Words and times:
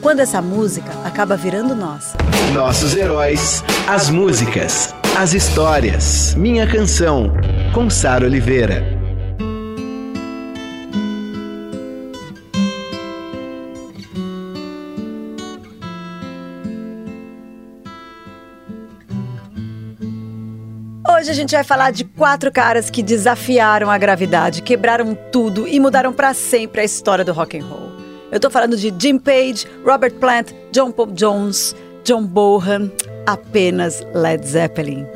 Quando 0.00 0.20
essa 0.20 0.40
música 0.40 0.90
acaba 1.04 1.36
virando 1.36 1.74
nossa. 1.74 2.16
Nossos 2.54 2.96
heróis, 2.96 3.62
as 3.86 4.08
músicas, 4.08 4.94
as 5.18 5.34
histórias. 5.34 6.34
Minha 6.34 6.66
Canção, 6.66 7.30
com 7.74 7.90
Sara 7.90 8.24
Oliveira. 8.24 8.82
Hoje 21.06 21.30
a 21.30 21.34
gente 21.34 21.54
vai 21.54 21.62
falar 21.62 21.90
de 21.90 22.04
quatro 22.04 22.50
caras 22.50 22.88
que 22.88 23.02
desafiaram 23.02 23.90
a 23.90 23.98
gravidade, 23.98 24.62
quebraram 24.62 25.14
tudo 25.30 25.68
e 25.68 25.78
mudaram 25.78 26.14
para 26.14 26.32
sempre 26.32 26.80
a 26.80 26.84
história 26.84 27.22
do 27.22 27.34
rock 27.34 27.58
and 27.58 27.66
roll. 27.66 27.89
Eu 28.32 28.38
tô 28.38 28.48
falando 28.48 28.76
de 28.76 28.94
Jim 28.98 29.18
Page, 29.18 29.66
Robert 29.84 30.14
Plant, 30.14 30.52
John 30.72 30.92
Paul 30.92 31.12
Jones, 31.14 31.74
John 32.04 32.24
Bohan, 32.24 32.90
apenas 33.26 34.06
Led 34.14 34.46
Zeppelin. 34.46 35.06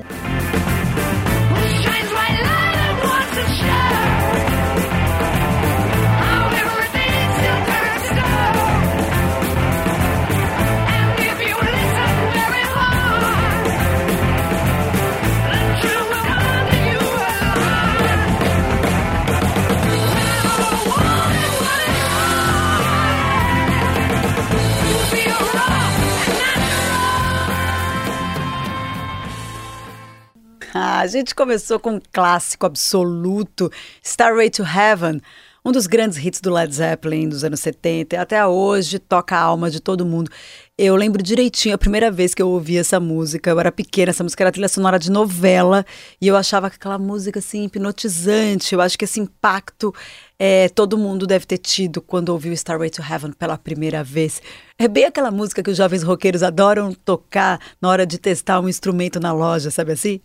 A 31.05 31.07
gente 31.07 31.35
começou 31.35 31.79
com 31.79 31.97
um 31.97 32.01
clássico 32.11 32.65
absoluto, 32.65 33.71
Starway 34.03 34.49
to 34.49 34.63
Heaven, 34.63 35.21
um 35.63 35.71
dos 35.71 35.87
grandes 35.87 36.17
hits 36.17 36.41
do 36.41 36.51
Led 36.51 36.75
Zeppelin 36.75 37.29
dos 37.29 37.45
anos 37.45 37.61
70, 37.61 38.17
e 38.17 38.19
até 38.19 38.47
hoje 38.47 38.99
toca 38.99 39.37
a 39.37 39.41
alma 39.41 39.71
de 39.71 39.81
todo 39.81 40.07
mundo. 40.07 40.31
Eu 40.77 40.97
lembro 40.97 41.23
direitinho 41.23 41.73
a 41.73 41.79
primeira 41.79 42.11
vez 42.11 42.35
que 42.35 42.43
eu 42.43 42.49
ouvi 42.49 42.77
essa 42.77 42.99
música. 42.99 43.49
Eu 43.49 43.61
era 43.61 43.71
pequena, 43.71 44.11
essa 44.11 44.25
música 44.25 44.43
era 44.43 44.51
trilha 44.51 44.67
sonora 44.67 44.99
de 44.99 45.09
novela 45.09 45.87
e 46.21 46.27
eu 46.27 46.35
achava 46.37 46.69
que 46.69 46.75
aquela 46.75 46.99
música 46.99 47.39
assim 47.39 47.63
hipnotizante. 47.67 48.75
Eu 48.75 48.81
acho 48.81 48.99
que 48.99 49.05
esse 49.05 49.21
impacto 49.21 49.95
é, 50.37 50.69
todo 50.69 50.99
mundo 50.99 51.29
deve 51.29 51.47
ter 51.47 51.59
tido 51.59 52.03
quando 52.03 52.31
ouviu 52.31 52.53
Starway 52.53 52.91
to 52.91 53.01
Heaven 53.01 53.31
pela 53.33 53.57
primeira 53.57 54.03
vez. 54.03 54.43
É 54.77 54.89
bem 54.89 55.05
aquela 55.05 55.31
música 55.31 55.63
que 55.63 55.71
os 55.71 55.77
jovens 55.77 56.03
roqueiros 56.03 56.43
adoram 56.43 56.93
tocar 56.93 57.61
na 57.81 57.89
hora 57.89 58.05
de 58.05 58.19
testar 58.19 58.59
um 58.59 58.69
instrumento 58.69 59.21
na 59.21 59.33
loja, 59.33 59.71
sabe 59.71 59.93
assim? 59.93 60.21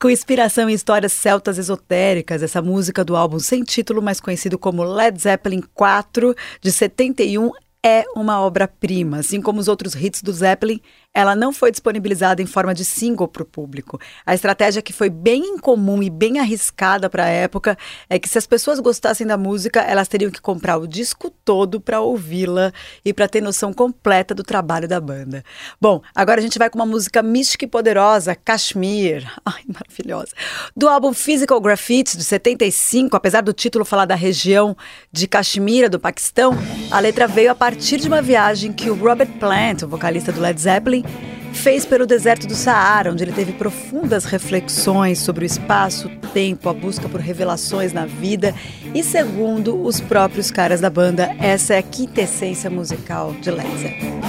Com 0.00 0.10
inspiração 0.10 0.68
em 0.68 0.74
histórias 0.74 1.12
celtas 1.12 1.56
esotéricas, 1.56 2.42
essa 2.42 2.60
música 2.60 3.04
do 3.04 3.14
álbum 3.14 3.38
sem 3.38 3.62
título, 3.62 4.02
mais 4.02 4.18
conhecido 4.18 4.58
como 4.58 4.82
Led 4.82 5.22
Zeppelin 5.22 5.62
4, 5.72 6.34
de 6.60 6.72
71, 6.72 7.52
é 7.84 8.04
uma 8.16 8.40
obra-prima. 8.40 9.18
Assim 9.18 9.42
como 9.42 9.60
os 9.60 9.68
outros 9.68 9.94
hits 9.94 10.22
do 10.22 10.32
Zeppelin, 10.32 10.80
ela 11.14 11.36
não 11.36 11.52
foi 11.52 11.70
disponibilizada 11.70 12.42
em 12.42 12.46
forma 12.46 12.74
de 12.74 12.84
single 12.84 13.28
para 13.28 13.42
o 13.42 13.46
público. 13.46 14.00
A 14.26 14.34
estratégia 14.34 14.82
que 14.82 14.92
foi 14.92 15.08
bem 15.08 15.42
incomum 15.54 16.02
e 16.02 16.10
bem 16.10 16.40
arriscada 16.40 17.08
para 17.08 17.24
a 17.24 17.28
época 17.28 17.78
é 18.10 18.18
que 18.18 18.28
se 18.28 18.36
as 18.36 18.46
pessoas 18.46 18.80
gostassem 18.80 19.26
da 19.26 19.36
música, 19.36 19.80
elas 19.80 20.08
teriam 20.08 20.30
que 20.30 20.40
comprar 20.40 20.76
o 20.76 20.88
disco 20.88 21.30
todo 21.44 21.80
para 21.80 22.00
ouvi-la 22.00 22.72
e 23.04 23.12
para 23.12 23.28
ter 23.28 23.40
noção 23.40 23.72
completa 23.72 24.34
do 24.34 24.42
trabalho 24.42 24.88
da 24.88 25.00
banda. 25.00 25.44
Bom, 25.80 26.02
agora 26.14 26.40
a 26.40 26.42
gente 26.42 26.58
vai 26.58 26.68
com 26.68 26.78
uma 26.78 26.86
música 26.86 27.22
mística 27.22 27.64
e 27.64 27.68
poderosa, 27.68 28.34
Kashmir. 28.34 29.30
Ai, 29.46 29.62
maravilhosa. 29.66 30.32
Do 30.76 30.88
álbum 30.88 31.12
Physical 31.12 31.60
Graffiti 31.60 32.16
de 32.16 32.24
75, 32.24 33.16
apesar 33.16 33.40
do 33.40 33.52
título 33.52 33.84
falar 33.84 34.04
da 34.04 34.16
região 34.16 34.76
de 35.12 35.28
Kashmir, 35.28 35.88
do 35.88 36.00
Paquistão, 36.00 36.54
a 36.90 36.98
letra 36.98 37.28
veio 37.28 37.52
a 37.52 37.54
partir 37.54 37.84
partir 37.84 37.98
de 37.98 38.08
uma 38.08 38.22
viagem 38.22 38.72
que 38.72 38.88
o 38.88 38.94
Robert 38.94 39.28
Plant, 39.38 39.82
o 39.82 39.88
vocalista 39.88 40.32
do 40.32 40.40
Led 40.40 40.58
Zeppelin, 40.58 41.03
fez 41.52 41.86
pelo 41.86 42.06
deserto 42.06 42.46
do 42.46 42.54
Saara, 42.54 43.10
onde 43.10 43.24
ele 43.24 43.32
teve 43.32 43.52
profundas 43.52 44.24
reflexões 44.24 45.18
sobre 45.18 45.44
o 45.44 45.46
espaço, 45.46 46.10
tempo, 46.32 46.68
a 46.68 46.74
busca 46.74 47.08
por 47.08 47.20
revelações 47.20 47.92
na 47.92 48.04
vida. 48.04 48.54
E 48.94 49.02
segundo 49.02 49.80
os 49.82 50.00
próprios 50.00 50.50
caras 50.50 50.80
da 50.80 50.90
banda, 50.90 51.34
essa 51.38 51.74
é 51.74 51.78
a 51.78 51.82
quintessência 51.82 52.68
musical 52.68 53.32
de 53.40 53.50
Led 53.50 53.78
Zeppelin. 53.78 54.20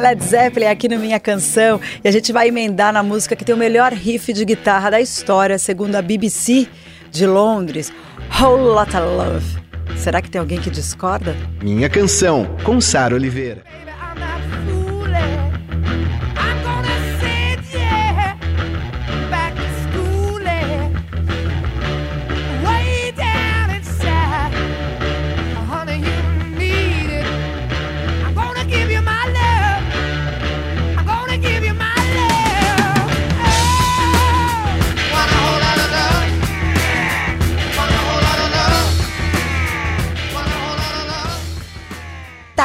Led 0.00 0.22
Zeppelin 0.22 0.66
aqui 0.66 0.88
no 0.88 0.98
Minha 0.98 1.20
Canção 1.20 1.80
e 2.02 2.08
a 2.08 2.10
gente 2.10 2.32
vai 2.32 2.48
emendar 2.48 2.92
na 2.92 3.02
música 3.02 3.34
que 3.34 3.44
tem 3.44 3.54
o 3.54 3.58
melhor 3.58 3.92
riff 3.92 4.32
de 4.32 4.44
guitarra 4.44 4.90
da 4.90 5.00
história, 5.00 5.58
segundo 5.58 5.96
a 5.96 6.02
BBC 6.02 6.68
de 7.10 7.26
Londres, 7.26 7.92
Whole 8.40 8.62
Lotta 8.62 9.00
Love. 9.00 9.58
Será 9.96 10.22
que 10.22 10.30
tem 10.30 10.38
alguém 10.38 10.60
que 10.60 10.70
discorda? 10.70 11.34
Minha 11.62 11.88
Canção, 11.88 12.46
com 12.64 12.80
Sara 12.80 13.14
Oliveira. 13.14 13.62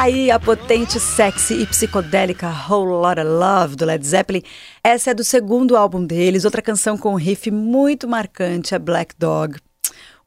Aí 0.04 0.30
a 0.30 0.38
potente, 0.38 1.00
sexy 1.00 1.62
e 1.62 1.66
psicodélica 1.66 2.46
Whole 2.68 2.90
Lotta 2.90 3.22
Love 3.22 3.74
do 3.74 3.86
Led 3.86 4.06
Zeppelin. 4.06 4.42
Essa 4.82 5.12
é 5.12 5.14
do 5.14 5.24
segundo 5.24 5.78
álbum 5.78 6.04
deles. 6.04 6.44
Outra 6.44 6.60
canção 6.60 6.98
com 6.98 7.12
um 7.12 7.16
riff 7.16 7.50
muito 7.50 8.06
marcante 8.06 8.74
é 8.74 8.78
Black 8.78 9.14
Dog. 9.18 9.56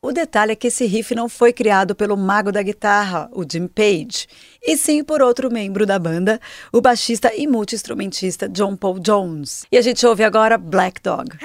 O 0.01 0.11
detalhe 0.11 0.53
é 0.53 0.55
que 0.55 0.65
esse 0.65 0.87
riff 0.87 1.13
não 1.13 1.29
foi 1.29 1.53
criado 1.53 1.93
pelo 1.93 2.17
mago 2.17 2.51
da 2.51 2.63
guitarra, 2.63 3.29
o 3.31 3.43
Jim 3.47 3.67
Page, 3.67 4.25
e 4.65 4.75
sim 4.75 5.03
por 5.03 5.21
outro 5.21 5.51
membro 5.51 5.85
da 5.85 5.99
banda, 5.99 6.39
o 6.73 6.81
baixista 6.81 7.31
e 7.35 7.45
multi-instrumentista 7.45 8.49
John 8.49 8.75
Paul 8.75 8.97
Jones. 8.97 9.63
E 9.71 9.77
a 9.77 9.81
gente 9.83 10.03
ouve 10.07 10.23
agora 10.23 10.57
Black 10.57 10.99
Dog. 11.03 11.37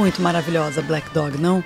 Muito 0.00 0.22
maravilhosa 0.22 0.80
Black 0.80 1.10
Dog, 1.12 1.36
não? 1.36 1.62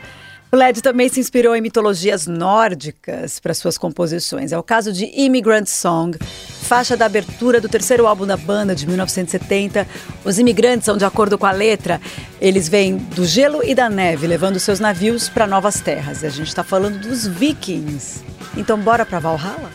Led 0.53 0.83
também 0.83 1.09
se 1.09 1.21
inspirou 1.21 1.55
em 1.55 1.61
mitologias 1.61 2.27
nórdicas 2.27 3.39
para 3.39 3.55
suas 3.55 3.79
composições. 3.79 4.53
É 4.53 4.59
o 4.59 4.63
caso 4.63 4.93
de 4.93 5.05
Immigrant 5.21 5.67
Song, 5.67 6.19
faixa 6.63 6.97
da 6.97 7.07
abertura 7.07 7.61
do 7.61 7.69
terceiro 7.69 8.07
álbum 8.07 8.27
da 8.27 8.37
banda 8.37 8.75
de 8.75 8.87
1970. 8.87 9.87
Os 10.25 10.39
imigrantes 10.39 10.85
são, 10.85 10.97
de 10.97 11.05
acordo 11.05 11.39
com 11.39 11.47
a 11.47 11.53
letra, 11.53 12.01
eles 12.41 12.69
vêm 12.69 12.97
do 12.97 13.25
gelo 13.25 13.63
e 13.65 13.75
da 13.75 13.89
neve, 13.89 14.27
levando 14.27 14.59
seus 14.59 14.81
navios 14.81 15.29
para 15.29 15.47
novas 15.47 15.81
terras. 15.81 16.23
E 16.23 16.27
a 16.27 16.31
gente 16.31 16.49
está 16.49 16.65
falando 16.65 17.01
dos 17.01 17.27
vikings. 17.27 18.25
Então, 18.57 18.79
bora 18.79 19.07
para 19.07 19.21
Valhalla? 19.21 19.71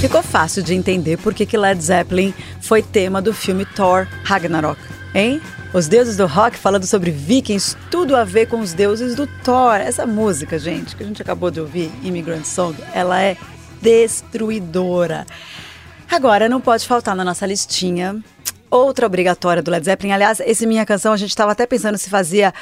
Ficou 0.00 0.22
fácil 0.22 0.62
de 0.62 0.74
entender 0.74 1.16
por 1.16 1.32
que 1.32 1.56
Led 1.56 1.82
Zeppelin 1.82 2.34
foi 2.60 2.82
tema 2.82 3.20
do 3.22 3.32
filme 3.32 3.64
Thor 3.64 4.06
Ragnarok, 4.24 4.78
hein? 5.14 5.40
Os 5.72 5.88
deuses 5.88 6.16
do 6.16 6.26
rock 6.26 6.56
falando 6.56 6.86
sobre 6.86 7.10
vikings, 7.10 7.76
tudo 7.90 8.14
a 8.14 8.22
ver 8.22 8.46
com 8.46 8.60
os 8.60 8.72
deuses 8.72 9.14
do 9.14 9.26
Thor. 9.42 9.74
Essa 9.74 10.06
música, 10.06 10.58
gente, 10.58 10.94
que 10.94 11.02
a 11.02 11.06
gente 11.06 11.20
acabou 11.20 11.50
de 11.50 11.60
ouvir, 11.60 11.90
Immigrant 12.02 12.44
Song, 12.44 12.76
ela 12.92 13.20
é 13.20 13.36
destruidora. 13.80 15.26
Agora, 16.10 16.48
não 16.48 16.60
pode 16.60 16.86
faltar 16.86 17.16
na 17.16 17.24
nossa 17.24 17.46
listinha 17.46 18.22
outra 18.70 19.06
obrigatória 19.06 19.62
do 19.62 19.70
Led 19.70 19.84
Zeppelin. 19.84 20.12
Aliás, 20.12 20.40
esse 20.40 20.66
Minha 20.66 20.86
Canção, 20.86 21.12
a 21.12 21.16
gente 21.16 21.30
estava 21.30 21.52
até 21.52 21.66
pensando 21.66 21.98
se 21.98 22.10
fazia 22.10 22.52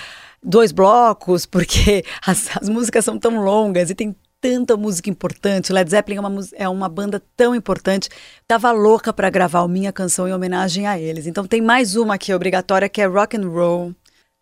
dois 0.42 0.72
blocos, 0.72 1.44
porque 1.46 2.04
as, 2.24 2.56
as 2.56 2.68
músicas 2.68 3.04
são 3.04 3.18
tão 3.18 3.42
longas 3.42 3.90
e 3.90 3.94
tem 3.94 4.14
tanta 4.44 4.76
música 4.76 5.08
importante. 5.08 5.72
Led 5.72 5.90
Zeppelin 5.90 6.18
é 6.18 6.20
uma, 6.20 6.48
é 6.52 6.68
uma 6.68 6.86
banda 6.86 7.22
tão 7.34 7.54
importante. 7.54 8.10
Tava 8.46 8.70
louca 8.72 9.10
para 9.10 9.30
gravar 9.30 9.62
o 9.62 9.68
minha 9.68 9.90
canção 9.90 10.28
em 10.28 10.34
homenagem 10.34 10.86
a 10.86 10.98
eles. 10.98 11.26
Então 11.26 11.46
tem 11.46 11.62
mais 11.62 11.96
uma 11.96 12.16
aqui 12.16 12.34
obrigatória 12.34 12.86
que 12.86 13.00
é 13.00 13.06
Rock 13.06 13.38
and 13.38 13.48
Roll. 13.48 13.94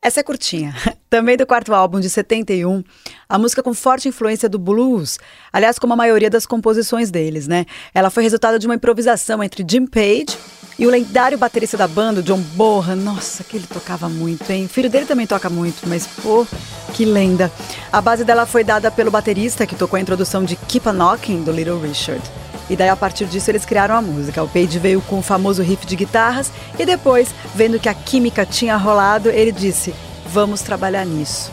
Essa 0.03 0.19
é 0.19 0.23
curtinha. 0.25 0.75
Também 1.09 1.37
do 1.37 1.47
quarto 1.47 1.73
álbum 1.73 2.01
de 2.01 2.11
71, 2.11 2.83
a 3.29 3.39
música 3.39 3.63
com 3.63 3.73
forte 3.73 4.09
influência 4.09 4.49
do 4.49 4.59
blues, 4.59 5.21
aliás, 5.53 5.79
como 5.79 5.93
a 5.93 5.97
maioria 5.97 6.29
das 6.29 6.47
composições 6.47 7.09
deles, 7.13 7.47
né? 7.47 7.65
Ela 7.95 8.11
foi 8.11 8.25
resultado 8.25 8.59
de 8.59 8.67
uma 8.67 8.75
improvisação 8.75 9.41
entre 9.41 9.65
Jim 9.69 9.87
Page 9.87 10.37
e 10.83 10.87
o 10.87 10.91
lendário 10.91 11.39
baterista 11.39 11.77
da 11.77 11.87
banda, 11.87 12.21
John 12.21 12.41
Bonham. 12.41 12.97
Nossa, 12.97 13.45
que 13.45 13.57
ele 13.57 13.69
tocava 13.69 14.09
muito, 14.09 14.51
hein? 14.51 14.65
O 14.65 14.69
filho 14.69 14.91
dele 14.91 15.07
também 15.07 15.29
toca 15.29 15.49
muito, 15.49 15.89
mas 15.89 16.09
pô, 16.09 16.45
que 16.93 17.05
lenda. 17.05 17.53
A 17.93 18.01
base 18.01 18.25
dela 18.25 18.47
foi 18.47 18.65
dada 18.65 18.91
pelo 18.91 19.09
baterista 19.09 19.65
que 19.65 19.77
tocou 19.77 19.97
a 19.97 20.01
introdução 20.01 20.43
de 20.43 20.57
Keep 20.57 20.89
a 20.89 20.93
Knocking 20.93 21.45
do 21.45 21.53
Little 21.53 21.79
Richard. 21.79 22.21
E 22.69 22.75
daí, 22.75 22.89
a 22.89 22.97
partir 22.97 23.27
disso, 23.27 23.49
eles 23.49 23.65
criaram 23.65 23.95
a 23.95 24.03
música. 24.03 24.43
O 24.43 24.49
Page 24.49 24.77
veio 24.81 25.01
com 25.03 25.21
o 25.21 25.23
famoso 25.23 25.63
riff 25.63 25.87
de 25.87 25.95
guitarras 25.95 26.51
e 26.77 26.85
depois, 26.85 27.29
vendo 27.55 27.79
que 27.79 27.89
a 27.89 27.95
química 27.95 28.45
tinha 28.45 28.77
rolado, 28.77 29.29
ele 29.29 29.53
disse: 29.53 29.95
Vamos 30.27 30.63
trabalhar 30.63 31.07
nisso. 31.07 31.53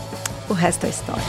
O 0.50 0.54
resto 0.54 0.88
é 0.88 0.90
história. 0.90 1.24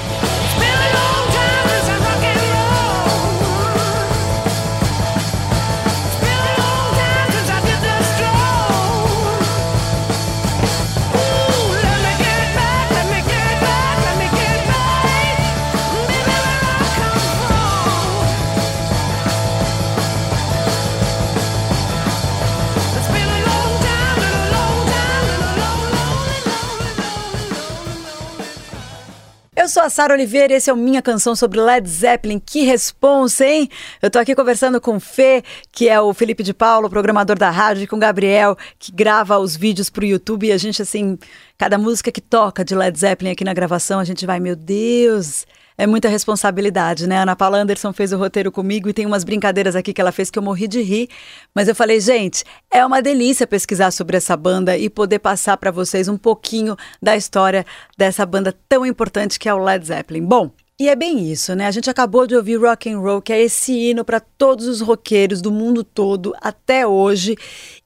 Sou 29.71 29.83
a 29.85 29.89
Sara 29.89 30.13
Oliveira 30.13 30.53
e 30.53 30.57
esse 30.57 30.69
é 30.69 30.73
o 30.73 30.77
Minha 30.77 31.01
Canção 31.01 31.37
sobre 31.37 31.61
Led 31.61 31.89
Zeppelin. 31.89 32.41
Que 32.45 32.65
responsa, 32.65 33.47
hein? 33.47 33.71
Eu 34.03 34.11
tô 34.11 34.19
aqui 34.19 34.35
conversando 34.35 34.81
com 34.81 34.97
o 34.97 35.01
Fê, 35.01 35.45
que 35.71 35.89
é 35.89 35.99
o 36.01 36.13
Felipe 36.13 36.43
de 36.43 36.53
Paulo, 36.53 36.91
programador 36.91 37.39
da 37.39 37.51
rádio, 37.51 37.85
e 37.85 37.87
com 37.87 37.97
o 37.97 38.01
Gabriel, 38.01 38.57
que 38.79 38.91
grava 38.91 39.39
os 39.39 39.57
vídeos 39.57 39.89
pro 39.89 40.05
YouTube. 40.05 40.49
E 40.49 40.53
a 40.53 40.59
gente, 40.59 40.83
assim, 40.83 41.17
cada 41.57 41.79
música 41.79 42.11
que 42.11 42.21
toca 42.21 42.65
de 42.65 42.75
Led 42.75 42.99
Zeppelin 42.99 43.31
aqui 43.31 43.45
na 43.45 43.55
gravação, 43.55 44.01
a 44.01 44.05
gente 44.05 44.27
vai, 44.27 44.41
meu 44.41 44.57
Deus, 44.57 45.47
é 45.81 45.87
muita 45.87 46.11
responsabilidade, 46.11 47.07
né? 47.07 47.17
A 47.17 47.23
Ana 47.23 47.35
Paula 47.35 47.57
Anderson 47.57 47.91
fez 47.91 48.13
o 48.13 48.19
roteiro 48.19 48.53
comigo 48.53 48.91
e 48.91 48.93
tem 48.93 49.07
umas 49.07 49.25
brincadeiras 49.25 49.75
aqui 49.75 49.95
que 49.95 50.01
ela 50.01 50.13
fez 50.13 50.31
que 50.31 50.39
eu 50.39 50.43
morri 50.43 50.69
de 50.69 50.83
rir. 50.83 51.09
Mas 51.55 51.69
eu 51.69 51.75
falei, 51.75 51.99
gente, 51.99 52.45
é 52.71 52.85
uma 52.85 53.01
delícia 53.01 53.47
pesquisar 53.47 53.91
sobre 53.91 54.19
essa 54.19 54.37
banda 54.37 54.77
e 54.77 54.91
poder 54.91 55.21
passar 55.21 55.57
para 55.57 55.71
vocês 55.71 56.07
um 56.07 56.19
pouquinho 56.19 56.77
da 57.01 57.17
história 57.17 57.65
dessa 57.97 58.27
banda 58.27 58.55
tão 58.69 58.85
importante 58.85 59.39
que 59.39 59.49
é 59.49 59.55
o 59.55 59.59
Led 59.59 59.87
Zeppelin. 59.87 60.23
Bom, 60.23 60.51
e 60.79 60.87
é 60.87 60.95
bem 60.95 61.33
isso, 61.33 61.55
né? 61.55 61.67
A 61.67 61.71
gente 61.71 61.89
acabou 61.89 62.27
de 62.27 62.37
ouvir 62.37 62.61
Rock 62.61 62.91
and 62.93 62.99
Roll, 62.99 63.23
que 63.23 63.33
é 63.33 63.41
esse 63.41 63.73
hino 63.73 64.05
para 64.05 64.21
todos 64.21 64.69
os 64.69 64.83
roqueiros 64.83 65.41
do 65.41 65.51
mundo 65.51 65.83
todo 65.83 66.35
até 66.43 66.87
hoje. 66.87 67.39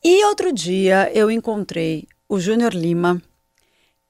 E 0.02 0.24
outro 0.24 0.52
dia 0.52 1.12
eu 1.14 1.30
encontrei 1.30 2.08
o 2.28 2.40
Júnior 2.40 2.74
Lima, 2.74 3.22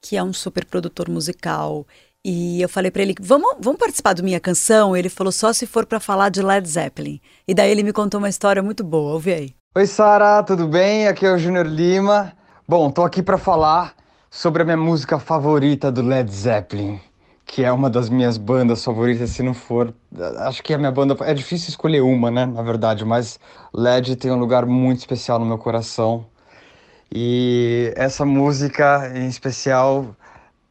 que 0.01 0.17
é 0.17 0.23
um 0.23 0.33
super 0.33 0.65
produtor 0.65 1.11
musical 1.11 1.87
e 2.25 2.63
eu 2.63 2.69
falei 2.69 2.91
para 2.91 3.03
ele, 3.03 3.15
vamos, 3.21 3.57
vamos 3.61 3.79
participar 3.79 4.15
do 4.15 4.25
Minha 4.25 4.41
Canção? 4.41 4.97
Ele 4.97 5.11
falou, 5.11 5.31
só 5.31 5.53
se 5.53 5.67
for 5.67 5.85
para 5.85 6.01
falar 6.01 6.31
de 6.31 6.41
Led 6.41 6.67
Zeppelin. 6.67 7.21
E 7.47 7.55
daí 7.55 7.71
ele 7.71 7.83
me 7.83 7.93
contou 7.93 8.19
uma 8.19 8.31
história 8.31 8.63
muito 8.63 8.83
boa, 8.83 9.13
ouve 9.13 9.33
aí. 9.33 9.55
Oi 9.77 9.87
Sara, 9.87 10.43
tudo 10.43 10.67
bem? 10.67 11.07
Aqui 11.07 11.27
é 11.27 11.33
o 11.33 11.39
Júnior 11.39 11.67
Lima. 11.67 12.33
Bom, 12.67 12.91
tô 12.91 13.03
aqui 13.03 13.23
para 13.23 13.37
falar 13.37 13.95
sobre 14.31 14.63
a 14.63 14.65
minha 14.65 14.77
música 14.77 15.19
favorita 15.19 15.93
do 15.93 16.01
Led 16.01 16.33
Zeppelin, 16.33 16.99
que 17.45 17.63
é 17.63 17.71
uma 17.71 17.91
das 17.91 18.09
minhas 18.09 18.39
bandas 18.39 18.83
favoritas, 18.83 19.31
se 19.31 19.43
não 19.43 19.53
for, 19.53 19.95
acho 20.39 20.63
que 20.63 20.73
é 20.73 20.77
a 20.77 20.79
minha 20.79 20.91
banda, 20.91 21.15
é 21.21 21.35
difícil 21.35 21.69
escolher 21.69 22.01
uma, 22.01 22.31
né, 22.31 22.47
na 22.47 22.63
verdade, 22.63 23.05
mas 23.05 23.39
Led 23.73 24.17
tem 24.17 24.33
um 24.33 24.39
lugar 24.39 24.65
muito 24.65 24.99
especial 25.01 25.39
no 25.39 25.45
meu 25.45 25.59
coração. 25.59 26.27
E 27.15 27.93
essa 27.97 28.25
música 28.25 29.13
em 29.15 29.29
especial 29.29 30.17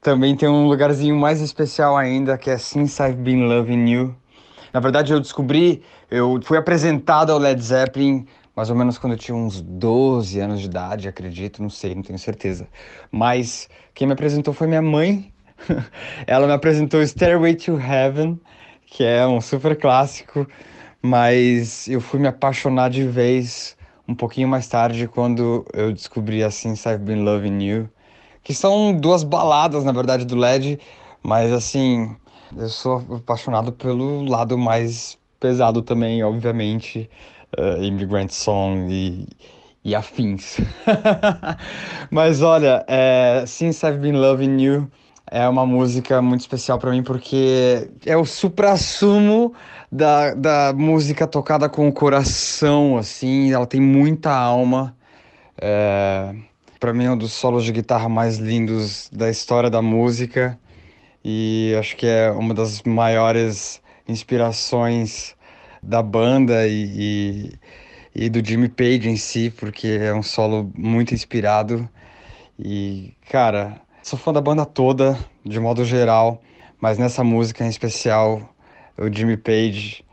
também 0.04 0.36
tem 0.36 0.50
um 0.50 0.68
lugarzinho 0.68 1.16
mais 1.16 1.40
especial 1.40 1.96
ainda, 1.96 2.38
que 2.38 2.50
é 2.50 2.58
Since 2.58 3.02
I've 3.02 3.16
Been 3.16 3.48
Loving 3.48 3.90
You. 3.90 4.16
Na 4.74 4.80
verdade, 4.80 5.14
eu 5.14 5.20
descobri, 5.20 5.82
eu 6.12 6.40
fui 6.44 6.58
apresentado 6.58 7.32
ao 7.32 7.40
Led 7.40 7.62
Zeppelin 7.62 8.28
mais 8.56 8.70
ou 8.70 8.76
menos 8.76 9.00
quando 9.00 9.14
eu 9.14 9.18
tinha 9.18 9.36
uns 9.36 9.62
12 9.62 10.40
anos 10.40 10.60
de 10.60 10.68
idade, 10.68 11.08
acredito, 11.08 11.62
não 11.62 11.70
sei, 11.70 11.96
não 11.96 12.04
tenho 12.04 12.20
certeza. 12.20 12.68
Mas 13.12 13.68
quem 13.96 14.06
me 14.06 14.14
apresentou 14.14 14.54
foi 14.54 14.68
minha 14.68 14.82
mãe. 14.82 15.34
Ela 16.28 16.46
me 16.46 16.54
apresentou 16.54 17.02
Stairway 17.02 17.56
to 17.56 17.80
Heaven, 17.80 18.40
que 18.86 19.04
é 19.04 19.26
um 19.26 19.42
super 19.42 19.76
clássico, 19.76 20.48
mas 21.02 21.88
eu 21.88 22.00
fui 22.00 22.20
me 22.20 22.28
apaixonar 22.28 22.90
de 22.90 23.08
vez 23.08 23.76
um 24.08 24.14
pouquinho 24.14 24.48
mais 24.48 24.68
tarde 24.68 25.08
quando 25.08 25.66
eu 25.74 25.92
descobri 25.92 26.44
a 26.44 26.52
Since 26.52 26.88
I've 26.88 27.04
Been 27.04 27.24
Loving 27.24 27.64
You 27.64 27.90
que 28.44 28.54
são 28.54 28.94
duas 28.94 29.24
baladas, 29.24 29.84
na 29.84 29.92
verdade, 29.92 30.26
do 30.26 30.36
LED, 30.36 30.80
mas 31.24 31.52
assim, 31.52 32.16
eu 32.56 32.70
sou 32.70 33.04
apaixonado 33.16 33.72
pelo 33.72 34.24
lado 34.26 34.58
mais 34.58 35.18
pesado 35.40 35.82
também, 35.82 36.24
obviamente, 36.24 37.10
uh, 37.58 37.82
Immigrant 37.82 38.30
Song 38.30 38.92
e, 38.92 39.28
e 39.84 39.96
afins. 39.96 40.58
mas 42.12 42.42
olha, 42.42 42.84
é, 42.88 43.46
Since 43.48 43.86
I've 43.86 44.00
Been 44.00 44.18
Loving 44.18 44.62
You 44.62 44.92
é 45.32 45.48
uma 45.48 45.66
música 45.66 46.22
muito 46.22 46.42
especial 46.42 46.78
para 46.78 46.92
mim 46.92 47.02
porque 47.02 47.90
é 48.06 48.16
o 48.18 48.26
supra-sumo 48.26 49.54
da, 49.92 50.34
da 50.34 50.74
música 50.74 51.26
tocada 51.26 51.70
com 51.70 51.88
o 51.88 51.94
coração, 51.94 52.98
assim, 52.98 53.54
ela 53.54 53.66
tem 53.66 53.82
muita 53.82 54.32
alma. 54.32 54.96
É 55.58 56.34
para 56.84 56.92
mim 56.94 57.06
é 57.06 57.12
um 57.12 57.18
dos 57.18 57.32
solos 57.32 57.64
de 57.64 57.72
guitarra 57.72 58.10
mais 58.10 58.40
lindos 58.40 59.10
da 59.10 59.30
história 59.30 59.70
da 59.70 59.82
música 59.82 60.60
e 61.24 61.74
acho 61.80 61.96
que 61.96 62.06
é 62.06 62.30
uma 62.30 62.54
das 62.54 62.84
maiores 62.84 63.82
inspirações 64.06 65.34
da 65.82 66.04
banda 66.04 66.68
e, 66.68 67.54
e, 68.14 68.24
e, 68.26 68.30
do 68.30 68.46
Jimmy 68.46 68.68
Page 68.68 69.08
em 69.08 69.16
si, 69.16 69.50
porque 69.50 69.88
é 69.88 70.14
um 70.14 70.22
solo 70.22 70.74
muito 70.76 71.14
inspirado. 71.14 71.88
E, 72.60 73.14
cara, 73.32 73.80
sou 74.02 74.20
fã 74.20 74.34
da 74.34 74.42
banda 74.42 74.66
toda, 74.66 75.18
de 75.46 75.62
modo 75.62 75.86
geral, 75.86 76.42
mas 76.82 76.98
nessa 76.98 77.24
música 77.24 77.64
em 77.64 77.70
especial, 77.70 78.54
o 78.98 79.10
Jimmy 79.10 79.38
Page 79.38 80.04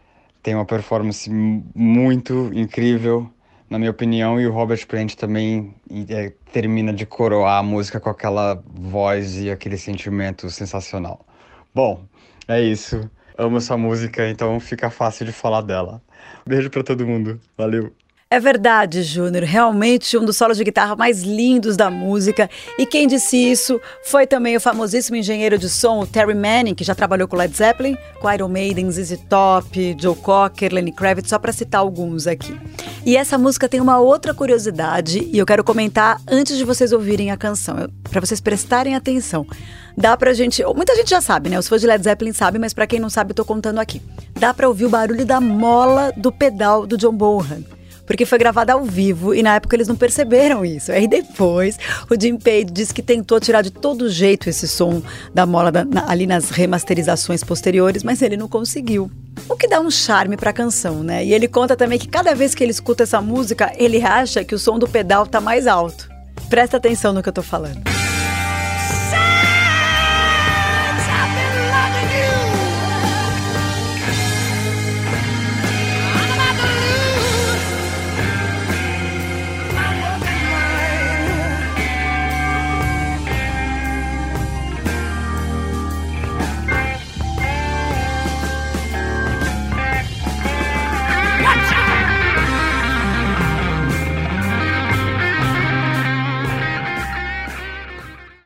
tem 0.40 0.54
uma 0.54 0.64
performance 0.64 1.28
muito 1.28 2.48
incrível, 2.54 3.28
na 3.70 3.78
minha 3.78 3.92
opinião, 3.92 4.40
e 4.40 4.46
o 4.48 4.52
Robert 4.52 4.84
Plant 4.86 5.14
também 5.14 5.72
é, 6.08 6.32
termina 6.52 6.92
de 6.92 7.06
coroar 7.06 7.60
a 7.60 7.62
música 7.62 8.00
com 8.00 8.10
aquela 8.10 8.60
voz 8.74 9.38
e 9.38 9.48
aquele 9.48 9.78
sentimento 9.78 10.50
sensacional. 10.50 11.24
Bom, 11.72 12.04
é 12.48 12.60
isso. 12.60 13.08
Amo 13.38 13.58
essa 13.58 13.76
música, 13.76 14.28
então 14.28 14.58
fica 14.58 14.90
fácil 14.90 15.24
de 15.24 15.32
falar 15.32 15.60
dela. 15.60 16.02
Beijo 16.44 16.68
para 16.68 16.82
todo 16.82 17.06
mundo. 17.06 17.40
Valeu. 17.56 17.92
É 18.32 18.38
verdade, 18.38 19.02
Júnior. 19.02 19.42
Realmente 19.42 20.16
um 20.16 20.24
dos 20.24 20.36
solos 20.36 20.56
de 20.56 20.62
guitarra 20.62 20.94
mais 20.94 21.22
lindos 21.22 21.76
da 21.76 21.90
música. 21.90 22.48
E 22.78 22.86
quem 22.86 23.08
disse 23.08 23.36
isso 23.36 23.80
foi 24.04 24.24
também 24.24 24.56
o 24.56 24.60
famosíssimo 24.60 25.16
engenheiro 25.16 25.58
de 25.58 25.68
som, 25.68 26.06
Terry 26.06 26.34
Manning, 26.34 26.76
que 26.76 26.84
já 26.84 26.94
trabalhou 26.94 27.26
com 27.26 27.34
Led 27.34 27.56
Zeppelin, 27.56 27.96
com 28.20 28.30
Iron 28.30 28.48
Maiden, 28.48 28.88
ZZ 28.88 29.18
Top, 29.28 29.96
Joe 29.98 30.14
Cocker, 30.14 30.72
Lenny 30.72 30.92
Kravitz, 30.92 31.28
só 31.28 31.40
para 31.40 31.50
citar 31.50 31.80
alguns 31.80 32.28
aqui. 32.28 32.56
E 33.04 33.16
essa 33.16 33.38
música 33.38 33.68
tem 33.68 33.80
uma 33.80 33.98
outra 33.98 34.34
curiosidade 34.34 35.28
e 35.32 35.38
eu 35.38 35.46
quero 35.46 35.64
comentar 35.64 36.20
antes 36.28 36.56
de 36.58 36.64
vocês 36.64 36.92
ouvirem 36.92 37.30
a 37.30 37.36
canção, 37.36 37.90
para 38.10 38.20
vocês 38.20 38.40
prestarem 38.40 38.94
atenção. 38.94 39.46
Dá 39.96 40.16
pra 40.16 40.34
gente, 40.34 40.62
muita 40.74 40.94
gente 40.94 41.08
já 41.10 41.20
sabe, 41.20 41.48
né? 41.48 41.58
Os 41.58 41.66
fãs 41.66 41.80
de 41.80 41.86
Led 41.86 42.04
Zeppelin 42.04 42.32
sabem, 42.32 42.60
mas 42.60 42.74
para 42.74 42.86
quem 42.86 43.00
não 43.00 43.08
sabe, 43.08 43.30
eu 43.30 43.34
tô 43.34 43.44
contando 43.44 43.78
aqui. 43.78 44.02
Dá 44.38 44.52
para 44.52 44.68
ouvir 44.68 44.84
o 44.84 44.90
barulho 44.90 45.24
da 45.24 45.40
mola 45.40 46.12
do 46.16 46.30
pedal 46.30 46.86
do 46.86 46.96
John 46.98 47.12
Bonham 47.12 47.79
porque 48.10 48.26
foi 48.26 48.38
gravada 48.38 48.72
ao 48.72 48.84
vivo 48.84 49.32
e 49.32 49.40
na 49.40 49.54
época 49.54 49.76
eles 49.76 49.86
não 49.86 49.94
perceberam 49.94 50.64
isso. 50.64 50.90
Aí 50.90 51.06
depois 51.06 51.78
o 52.10 52.20
Jim 52.20 52.36
Page 52.36 52.64
disse 52.64 52.92
que 52.92 53.02
tentou 53.02 53.38
tirar 53.38 53.62
de 53.62 53.70
todo 53.70 54.10
jeito 54.10 54.50
esse 54.50 54.66
som 54.66 55.00
da 55.32 55.46
mola 55.46 55.70
da, 55.70 55.84
na, 55.84 56.10
ali 56.10 56.26
nas 56.26 56.50
remasterizações 56.50 57.44
posteriores, 57.44 58.02
mas 58.02 58.20
ele 58.20 58.36
não 58.36 58.48
conseguiu. 58.48 59.08
O 59.48 59.54
que 59.54 59.68
dá 59.68 59.78
um 59.78 59.92
charme 59.92 60.36
para 60.36 60.50
a 60.50 60.52
canção, 60.52 61.04
né? 61.04 61.24
E 61.24 61.32
ele 61.32 61.46
conta 61.46 61.76
também 61.76 62.00
que 62.00 62.08
cada 62.08 62.34
vez 62.34 62.52
que 62.52 62.64
ele 62.64 62.72
escuta 62.72 63.04
essa 63.04 63.20
música, 63.20 63.72
ele 63.76 64.02
acha 64.02 64.42
que 64.42 64.56
o 64.56 64.58
som 64.58 64.76
do 64.76 64.88
pedal 64.88 65.24
tá 65.24 65.40
mais 65.40 65.68
alto. 65.68 66.10
Presta 66.48 66.78
atenção 66.78 67.12
no 67.12 67.22
que 67.22 67.28
eu 67.28 67.32
tô 67.32 67.44
falando. 67.44 67.80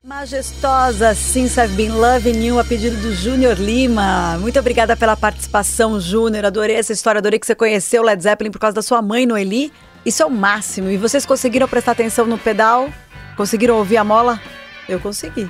Majestosa 0.05 1.15
Since 1.15 1.59
I've 1.59 1.75
Been 1.75 1.93
Loving 1.93 2.45
You, 2.45 2.59
a 2.59 2.65
pedido 2.65 2.95
do 2.99 3.15
Júnior 3.15 3.59
Lima. 3.59 4.37
Muito 4.39 4.59
obrigada 4.59 4.95
pela 4.95 5.17
participação, 5.17 5.99
Júnior. 5.99 6.45
Adorei 6.45 6.77
essa 6.77 6.93
história, 6.93 7.21
adorei 7.21 7.39
que 7.39 7.47
você 7.47 7.55
conheceu 7.55 8.03
Led 8.03 8.23
Zeppelin 8.23 8.51
por 8.51 8.59
causa 8.59 8.75
da 8.75 8.83
sua 8.83 9.01
mãe, 9.01 9.25
Noeli. 9.25 9.73
Isso 10.05 10.23
é 10.23 10.27
o 10.27 10.31
máximo. 10.31 10.91
E 10.91 10.99
vocês 10.99 11.25
conseguiram 11.25 11.67
prestar 11.67 11.93
atenção 11.93 12.27
no 12.27 12.37
pedal? 12.37 12.93
Conseguiram 13.35 13.77
ouvir 13.77 13.97
a 13.97 14.05
mola? 14.05 14.39
Eu 14.87 15.01
consegui. 15.01 15.49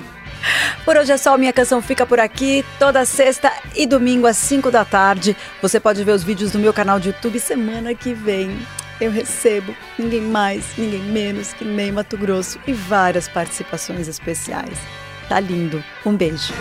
Por 0.85 0.95
hoje 0.95 1.11
é 1.11 1.17
só, 1.17 1.37
minha 1.37 1.51
canção 1.51 1.81
fica 1.81 2.05
por 2.05 2.21
aqui. 2.21 2.63
Toda 2.79 3.03
sexta 3.03 3.51
e 3.75 3.85
domingo 3.85 4.25
às 4.25 4.37
5 4.37 4.71
da 4.71 4.85
tarde. 4.85 5.35
Você 5.61 5.81
pode 5.81 6.01
ver 6.01 6.13
os 6.13 6.23
vídeos 6.23 6.53
no 6.53 6.61
meu 6.61 6.71
canal 6.71 6.97
de 6.97 7.09
YouTube 7.09 7.41
semana 7.41 7.93
que 7.93 8.13
vem 8.13 8.57
eu 8.99 9.11
recebo 9.11 9.75
ninguém 9.97 10.21
mais, 10.21 10.65
ninguém 10.77 11.01
menos 11.01 11.53
que 11.53 11.65
Ney 11.65 11.91
Mato 11.91 12.17
Grosso 12.17 12.59
e 12.65 12.73
várias 12.73 13.27
participações 13.27 14.07
especiais. 14.07 14.77
Tá 15.27 15.39
lindo. 15.39 15.83
Um 16.05 16.15
beijo. 16.15 16.53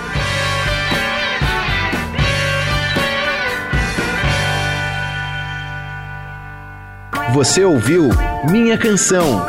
Você 7.33 7.65
ouviu 7.65 8.11
Minha 8.49 8.79
Canção, 8.79 9.45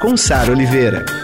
com 0.00 0.16
Sara 0.16 0.52
Oliveira. 0.52 1.19